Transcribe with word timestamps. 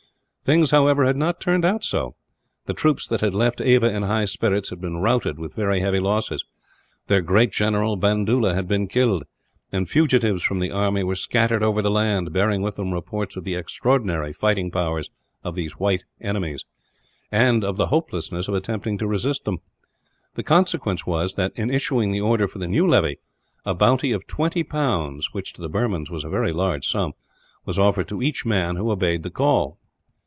Things, 0.43 0.71
however, 0.71 1.05
had 1.05 1.15
not 1.17 1.39
turned 1.39 1.63
out 1.63 1.83
so. 1.83 2.15
The 2.65 2.73
troops 2.73 3.05
that 3.07 3.21
had 3.21 3.35
left 3.35 3.61
Ava 3.61 3.93
in 3.95 4.01
high 4.01 4.25
spirits 4.25 4.71
had 4.71 4.81
been 4.81 4.97
routed, 4.97 5.37
with 5.37 5.53
very 5.55 5.81
heavy 5.81 5.99
losses. 5.99 6.43
Their 7.05 7.21
great 7.21 7.51
general, 7.53 7.95
Bandoola, 7.95 8.55
had 8.55 8.67
been 8.67 8.87
killed; 8.87 9.23
and 9.71 9.87
fugitives 9.87 10.41
from 10.41 10.57
the 10.57 10.71
army 10.71 11.03
were 11.03 11.15
scattered 11.15 11.61
over 11.61 11.83
the 11.83 11.91
land, 11.91 12.33
bearing 12.33 12.63
with 12.63 12.75
them 12.77 12.91
reports 12.91 13.35
of 13.35 13.43
the 13.43 13.53
extraordinary 13.53 14.33
fighting 14.33 14.71
powers 14.71 15.11
of 15.43 15.53
these 15.53 15.73
white 15.77 16.05
enemies, 16.19 16.65
and 17.31 17.63
of 17.63 17.77
the 17.77 17.87
hopelessness 17.87 18.47
of 18.47 18.55
attempting 18.55 18.97
to 18.97 19.07
resist 19.07 19.45
them. 19.45 19.59
The 20.33 20.43
consequence 20.43 21.05
was 21.05 21.35
that 21.35 21.53
in 21.55 21.69
issuing 21.69 22.09
the 22.11 22.21
order 22.21 22.47
for 22.47 22.57
the 22.57 22.67
new 22.67 22.87
levy 22.87 23.19
a 23.63 23.75
bounty 23.75 24.11
of 24.11 24.25
twenty 24.27 24.63
pounds, 24.63 25.33
which 25.35 25.53
to 25.53 25.61
the 25.61 25.69
Burmans 25.69 26.09
was 26.09 26.23
a 26.25 26.29
very 26.29 26.51
large 26.51 26.87
sum, 26.87 27.13
was 27.63 27.77
offered 27.79 28.07
to 28.07 28.23
each 28.23 28.43
man 28.43 28.75
who 28.75 28.91
obeyed 28.91 29.21
the 29.21 29.29
call. 29.29 29.77